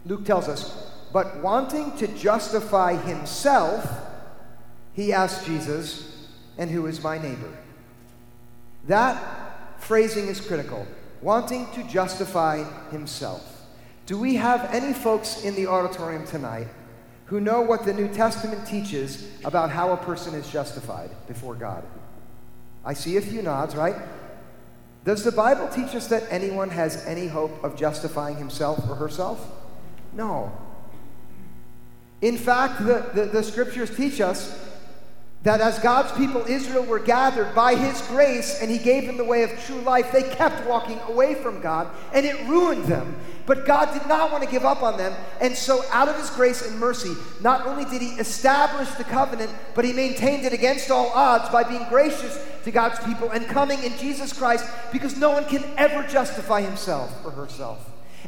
[0.07, 3.89] Luke tells us, but wanting to justify himself,
[4.99, 6.27] he asked Jesus,
[6.59, 7.57] And who is my neighbor?
[8.89, 10.89] That phrasing is critical.
[11.23, 13.69] Wanting to justify himself.
[14.07, 16.67] Do we have any folks in the auditorium tonight
[17.27, 21.85] who know what the New Testament teaches about how a person is justified before God?
[22.85, 23.97] I see a few nods, right?
[25.05, 29.49] Does the Bible teach us that anyone has any hope of justifying himself or herself?
[30.13, 30.51] No.
[32.21, 34.68] In fact, the, the, the scriptures teach us
[35.49, 39.25] that as God's people, Israel, were gathered by His grace and He gave them the
[39.25, 43.17] way of true life, they kept walking away from God and it ruined them.
[43.47, 45.15] But God did not want to give up on them.
[45.41, 49.51] And so, out of His grace and mercy, not only did He establish the covenant,
[49.75, 53.83] but He maintained it against all odds by being gracious to God's people and coming
[53.83, 57.79] in Jesus Christ because no one can ever justify himself or herself.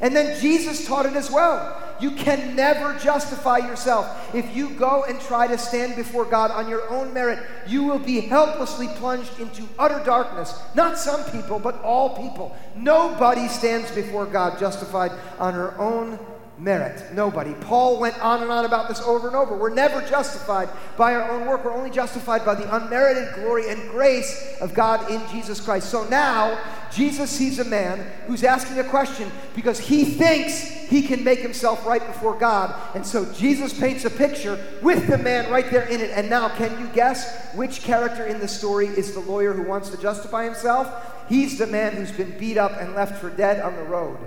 [0.01, 1.77] And then Jesus taught it as well.
[2.01, 4.35] You can never justify yourself.
[4.35, 7.99] If you go and try to stand before God on your own merit, you will
[7.99, 10.59] be helplessly plunged into utter darkness.
[10.75, 12.57] Not some people, but all people.
[12.75, 16.19] Nobody stands before God justified on her own
[16.61, 17.13] merit.
[17.15, 17.55] Nobody.
[17.55, 19.57] Paul went on and on about this over and over.
[19.57, 21.65] We're never justified by our own work.
[21.65, 25.89] We're only justified by the unmerited glory and grace of God in Jesus Christ.
[25.89, 26.61] So now,
[26.93, 31.87] Jesus sees a man who's asking a question because he thinks he can make himself
[31.87, 32.75] right before God.
[32.95, 36.11] And so Jesus paints a picture with the man right there in it.
[36.11, 39.91] And now, can you guess which character in the story is the lawyer who wants
[39.91, 40.93] to justify himself?
[41.29, 44.19] He's the man who's been beat up and left for dead on the road.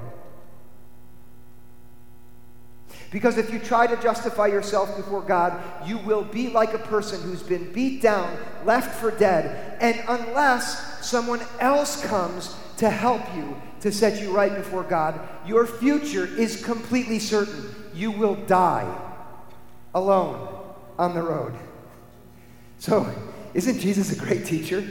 [3.14, 7.22] Because if you try to justify yourself before God, you will be like a person
[7.22, 8.36] who's been beat down,
[8.66, 9.78] left for dead.
[9.80, 15.68] And unless someone else comes to help you to set you right before God, your
[15.68, 17.70] future is completely certain.
[17.94, 18.92] You will die
[19.94, 20.50] alone
[20.98, 21.54] on the road.
[22.80, 23.08] So,
[23.54, 24.84] isn't Jesus a great teacher?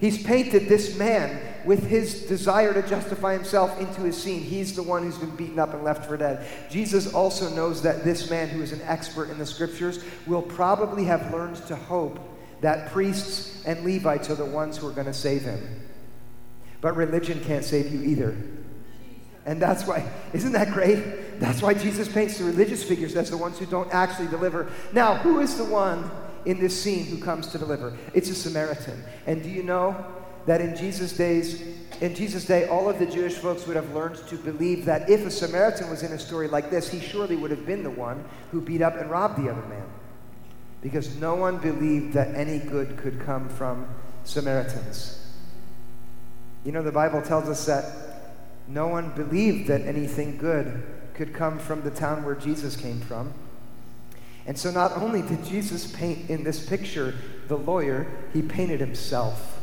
[0.00, 4.40] He's painted this man with his desire to justify himself into his scene.
[4.40, 6.46] He's the one who's been beaten up and left for dead.
[6.70, 11.04] Jesus also knows that this man, who is an expert in the scriptures, will probably
[11.04, 12.18] have learned to hope
[12.60, 15.82] that priests and Levites are the ones who are going to save him.
[16.80, 18.36] But religion can't save you either.
[19.46, 21.40] And that's why, isn't that great?
[21.40, 24.70] That's why Jesus paints the religious figures as the ones who don't actually deliver.
[24.92, 26.10] Now, who is the one
[26.44, 27.96] in this scene who comes to deliver.
[28.12, 29.02] It's a Samaritan.
[29.26, 30.04] And do you know
[30.46, 31.62] that in Jesus' days,
[32.00, 35.24] in Jesus' day, all of the Jewish folks would have learned to believe that if
[35.24, 38.24] a Samaritan was in a story like this, he surely would have been the one
[38.50, 39.86] who beat up and robbed the other man.
[40.82, 43.86] Because no one believed that any good could come from
[44.24, 45.20] Samaritans.
[46.64, 47.84] You know, the Bible tells us that
[48.66, 50.82] no one believed that anything good
[51.14, 53.32] could come from the town where Jesus came from.
[54.46, 57.14] And so not only did Jesus paint in this picture
[57.48, 59.60] the lawyer, he painted himself.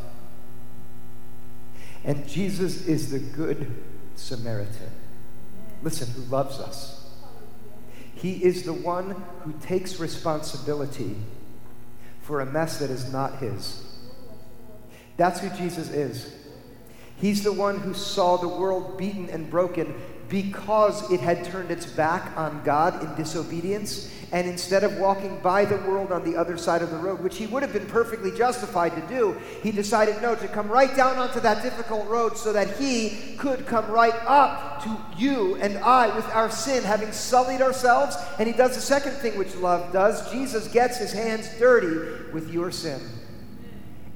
[2.04, 3.72] And Jesus is the good
[4.16, 4.91] Samaritan.
[5.84, 7.10] Listen, who loves us.
[8.16, 9.12] He is the one
[9.43, 11.16] who takes responsibility
[12.22, 13.84] for a mess that is not his.
[15.18, 16.34] That's who Jesus is.
[17.18, 19.93] He's the one who saw the world beaten and broken
[20.32, 25.66] because it had turned its back on God in disobedience, and instead of walking by
[25.66, 28.32] the world on the other side of the road, which he would have been perfectly
[28.32, 32.54] justified to do, he decided no, to come right down onto that difficult road so
[32.54, 37.62] that he could come right up to you and I with our sin, having sullied
[37.62, 38.16] ourselves.
[38.40, 42.50] And he does the second thing which love does Jesus gets his hands dirty with
[42.50, 43.02] your sin.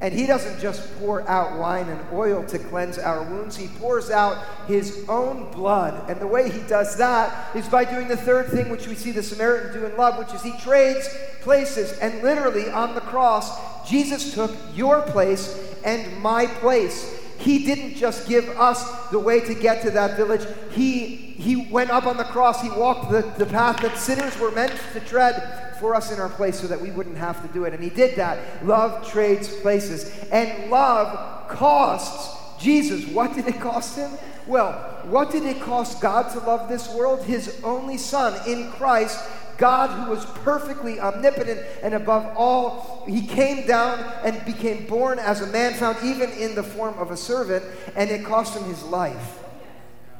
[0.05, 4.11] And he doesn't just pour out wine and oil to cleanse our wounds, he pours
[4.11, 4.37] out
[4.67, 6.07] his own blood.
[6.07, 9.09] And the way he does that is by doing the third thing, which we see
[9.09, 11.09] the Samaritan do in love, which is he trades
[11.41, 11.97] places.
[11.97, 17.19] And literally on the cross, Jesus took your place and my place.
[17.39, 20.45] He didn't just give us the way to get to that village.
[20.69, 22.61] He, he went up on the cross.
[22.61, 26.29] He walked the, the path that sinners were meant to tread for us in our
[26.29, 27.73] place so that we wouldn't have to do it.
[27.73, 28.65] And he did that.
[28.65, 30.11] Love trades places.
[30.31, 33.07] And love costs Jesus.
[33.07, 34.11] What did it cost him?
[34.47, 34.73] Well,
[35.05, 37.23] what did it cost God to love this world?
[37.23, 39.23] His only Son in Christ.
[39.57, 45.41] God, who was perfectly omnipotent and above all, he came down and became born as
[45.41, 47.63] a man, found even in the form of a servant,
[47.95, 49.44] and it cost him his life.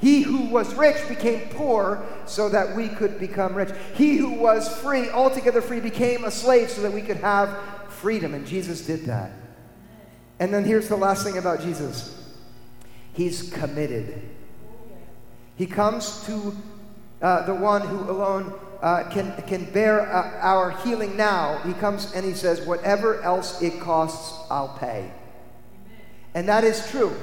[0.05, 3.71] He who was rich became poor so that we could become rich.
[3.95, 7.49] He who was free, altogether free, became a slave so that we could have
[7.89, 8.35] freedom.
[8.35, 9.31] And Jesus did that.
[10.39, 12.23] And then here's the last thing about Jesus
[13.13, 14.21] He's committed.
[15.55, 16.55] He comes to
[17.23, 18.53] uh, the one who alone
[18.83, 21.57] uh, can, can bear uh, our healing now.
[21.65, 25.11] He comes and he says, Whatever else it costs, I'll pay.
[26.35, 27.17] And that is true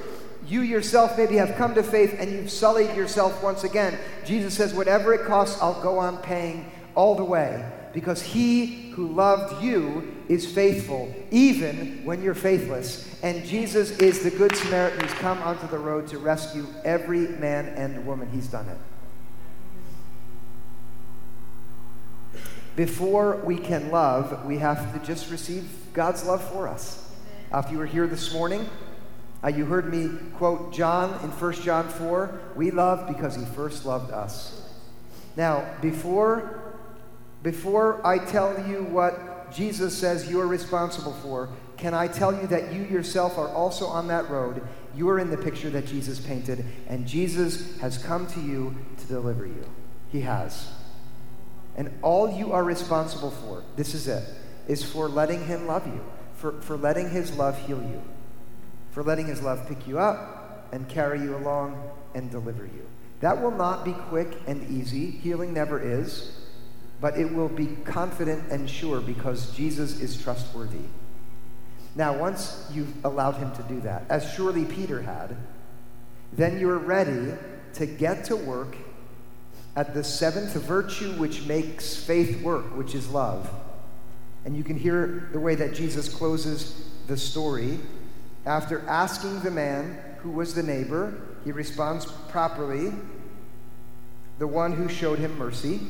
[0.47, 3.99] you yourself maybe have come to faith and you've sullied yourself once again.
[4.25, 7.65] Jesus says, Whatever it costs, I'll go on paying all the way.
[7.93, 13.09] Because he who loved you is faithful, even when you're faithless.
[13.23, 17.69] And Jesus is the Good Samaritan who's come onto the road to rescue every man
[17.69, 18.31] and woman.
[18.31, 18.79] He's done it.
[22.75, 27.11] Before we can love, we have to just receive God's love for us.
[27.53, 28.67] Uh, if you were here this morning,
[29.45, 33.85] uh, you heard me quote John in 1 John 4 we love because he first
[33.85, 34.59] loved us.
[35.37, 36.77] Now, before,
[37.43, 42.73] before I tell you what Jesus says you're responsible for, can I tell you that
[42.73, 44.63] you yourself are also on that road?
[44.95, 49.07] You are in the picture that Jesus painted, and Jesus has come to you to
[49.07, 49.65] deliver you.
[50.11, 50.71] He has.
[51.75, 54.23] And all you are responsible for, this is it,
[54.69, 56.05] is for letting Him love you,
[56.37, 58.03] for, for letting His love heal you
[58.93, 62.87] for letting his love pick you up and carry you along and deliver you.
[63.21, 65.11] That will not be quick and easy.
[65.11, 66.39] Healing never is.
[67.01, 70.87] But it will be confident and sure because Jesus is trustworthy.
[71.95, 75.37] Now, once you've allowed him to do that, as surely Peter had,
[76.33, 77.35] then you're ready
[77.75, 78.77] to get to work
[79.77, 83.51] at the seventh virtue which makes faith work, which is love.
[84.45, 87.79] And you can hear the way that Jesus closes the story
[88.45, 92.93] after asking the man who was the neighbor, he responds properly.
[94.39, 95.81] the one who showed him mercy.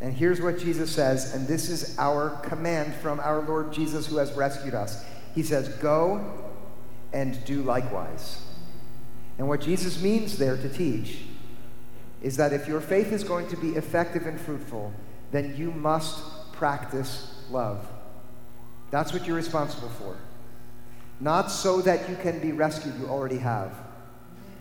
[0.00, 4.16] And here's what Jesus says, and this is our command from our Lord Jesus who
[4.16, 5.04] has rescued us.
[5.34, 6.50] He says, Go
[7.12, 8.42] and do likewise.
[9.38, 11.18] And what Jesus means there to teach
[12.22, 14.92] is that if your faith is going to be effective and fruitful,
[15.30, 17.86] then you must practice love.
[18.90, 20.16] That's what you're responsible for.
[21.20, 23.72] Not so that you can be rescued, you already have,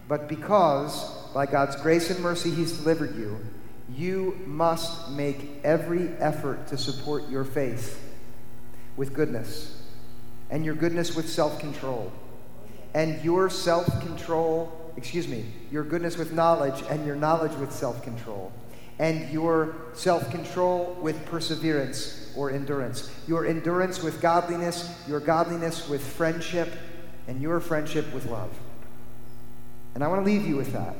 [0.10, 3.39] but because, by God's grace and mercy, He's delivered you,
[3.95, 8.01] you must make every effort to support your faith
[8.97, 9.82] with goodness,
[10.49, 12.12] and your goodness with self control,
[12.93, 18.03] and your self control, excuse me, your goodness with knowledge, and your knowledge with self
[18.03, 18.51] control,
[19.00, 26.06] and your self control with perseverance or endurance, your endurance with godliness, your godliness with
[26.06, 26.72] friendship,
[27.28, 28.52] and your friendship with love.
[29.95, 30.95] And I want to leave you with that.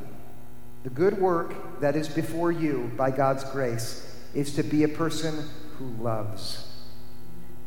[0.84, 5.50] The good work that is before you by God's grace is to be a person
[5.78, 6.66] who loves.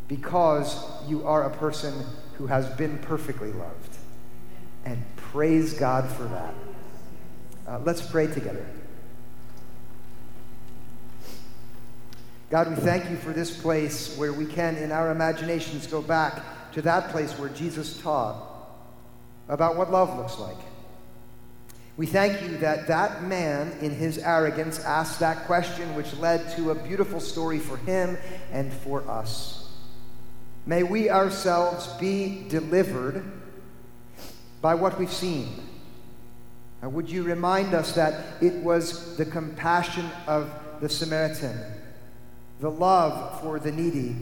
[0.09, 1.95] Because you are a person
[2.35, 3.97] who has been perfectly loved.
[4.85, 6.55] And praise God for that.
[7.67, 8.67] Uh, let's pray together.
[12.53, 16.43] God, we thank you for this place where we can, in our imaginations, go back
[16.73, 18.37] to that place where Jesus taught
[19.49, 20.59] about what love looks like.
[21.97, 26.73] We thank you that that man, in his arrogance, asked that question, which led to
[26.73, 28.19] a beautiful story for him
[28.53, 29.71] and for us.
[30.67, 33.25] May we ourselves be delivered
[34.61, 35.49] by what we've seen.
[36.83, 40.51] Now, would you remind us that it was the compassion of
[40.83, 41.59] the Samaritan,
[42.63, 44.15] the love for the needy,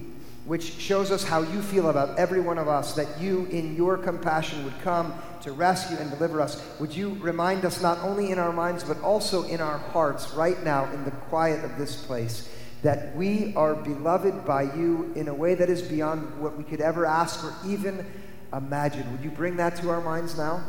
[0.46, 3.98] which shows us how you feel about every one of us, that you, in your
[3.98, 5.12] compassion, would come
[5.42, 6.64] to rescue and deliver us.
[6.80, 10.60] Would you remind us, not only in our minds, but also in our hearts, right
[10.64, 12.48] now, in the quiet of this place,
[12.82, 16.80] that we are beloved by you in a way that is beyond what we could
[16.80, 18.06] ever ask or even
[18.54, 19.12] imagine?
[19.12, 20.64] Would you bring that to our minds now?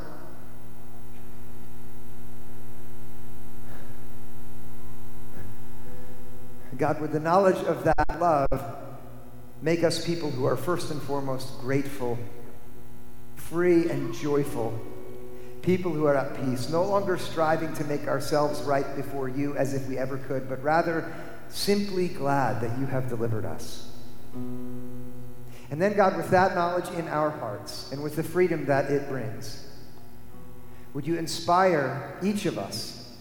[6.81, 8.75] God, with the knowledge of that love,
[9.61, 12.17] make us people who are first and foremost grateful,
[13.35, 14.81] free, and joyful.
[15.61, 19.75] People who are at peace, no longer striving to make ourselves right before you as
[19.75, 21.13] if we ever could, but rather
[21.49, 23.87] simply glad that you have delivered us.
[24.33, 29.07] And then, God, with that knowledge in our hearts and with the freedom that it
[29.07, 29.67] brings,
[30.95, 33.15] would you inspire each of us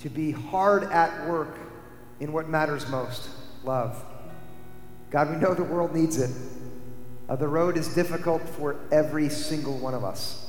[0.00, 1.56] to be hard at work
[2.24, 3.28] in what matters most
[3.64, 4.02] love?
[5.10, 6.30] God, we know the world needs it.
[7.28, 10.40] Uh, the road is difficult for every single one of us.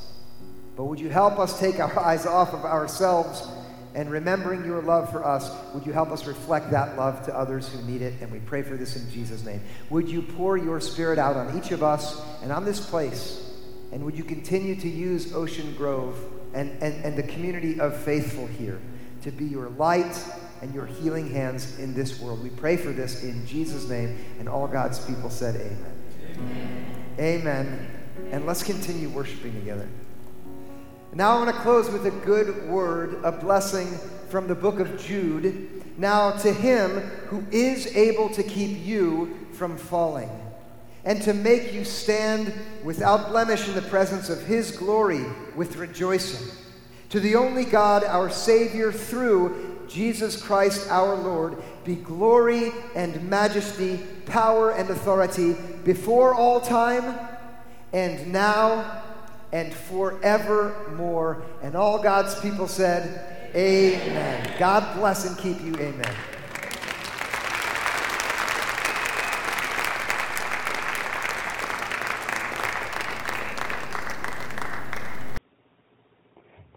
[0.77, 3.45] But would you help us take our eyes off of ourselves
[3.93, 7.67] and remembering your love for us, would you help us reflect that love to others
[7.67, 8.21] who need it?
[8.21, 9.59] And we pray for this in Jesus' name.
[9.89, 13.53] Would you pour your spirit out on each of us and on this place?
[13.91, 16.17] And would you continue to use Ocean Grove
[16.53, 18.79] and, and, and the community of faithful here
[19.23, 20.23] to be your light
[20.65, 22.41] and your healing hands in this world?
[22.41, 24.17] We pray for this in Jesus' name.
[24.39, 25.95] And all God's people said, Amen.
[27.19, 27.19] Amen.
[27.19, 27.87] amen.
[28.31, 29.87] And let's continue worshiping together.
[31.13, 33.87] Now I want to close with a good word, a blessing
[34.29, 35.83] from the book of Jude.
[35.99, 40.31] Now to him who is able to keep you from falling
[41.03, 42.51] and to make you stand
[42.83, 45.23] without blemish in the presence of his glory
[45.55, 46.57] with rejoicing.
[47.11, 53.99] To the only God, our Savior, through Jesus Christ our Lord, be glory and majesty,
[54.25, 57.17] power and authority before all time
[57.93, 59.03] and now
[59.51, 61.43] and forevermore.
[61.61, 64.53] And all God's people said, Amen.
[64.59, 65.75] God bless and keep you.
[65.75, 66.15] Amen.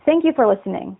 [0.04, 0.96] Thank you for listening.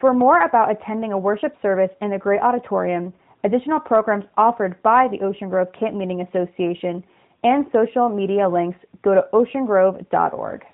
[0.00, 5.08] For more about attending a worship service in the Great Auditorium, additional programs offered by
[5.08, 7.02] the Ocean Grove Camp Meeting Association,
[7.42, 10.64] and social media links, go to oceangrove.org.